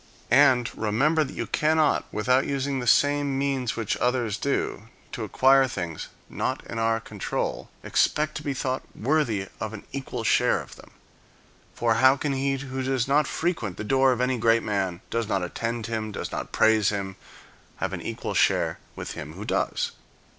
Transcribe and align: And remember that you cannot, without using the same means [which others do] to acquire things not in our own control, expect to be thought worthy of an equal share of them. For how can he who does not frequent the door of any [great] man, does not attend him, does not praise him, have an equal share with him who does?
And 0.33 0.75
remember 0.75 1.23
that 1.23 1.35
you 1.35 1.45
cannot, 1.45 2.05
without 2.11 2.47
using 2.47 2.79
the 2.79 2.87
same 2.87 3.37
means 3.37 3.75
[which 3.75 3.95
others 3.97 4.35
do] 4.39 4.87
to 5.11 5.23
acquire 5.23 5.67
things 5.67 6.07
not 6.27 6.65
in 6.65 6.79
our 6.79 6.95
own 6.95 7.01
control, 7.01 7.69
expect 7.83 8.33
to 8.37 8.43
be 8.43 8.55
thought 8.55 8.81
worthy 8.95 9.47
of 9.59 9.73
an 9.73 9.83
equal 9.91 10.23
share 10.23 10.59
of 10.59 10.75
them. 10.75 10.89
For 11.75 11.93
how 12.01 12.17
can 12.17 12.33
he 12.33 12.55
who 12.57 12.81
does 12.81 13.07
not 13.07 13.27
frequent 13.27 13.77
the 13.77 13.83
door 13.83 14.11
of 14.11 14.21
any 14.21 14.39
[great] 14.39 14.63
man, 14.63 15.01
does 15.11 15.27
not 15.27 15.43
attend 15.43 15.85
him, 15.85 16.11
does 16.11 16.31
not 16.31 16.51
praise 16.51 16.89
him, 16.89 17.15
have 17.75 17.93
an 17.93 18.01
equal 18.01 18.33
share 18.33 18.79
with 18.95 19.11
him 19.11 19.33
who 19.33 19.45
does? 19.45 19.91